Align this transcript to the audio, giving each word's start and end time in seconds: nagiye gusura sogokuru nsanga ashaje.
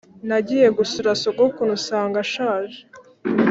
nagiye 0.27 0.67
gusura 0.77 1.09
sogokuru 1.21 1.71
nsanga 1.81 2.17
ashaje. 2.25 2.79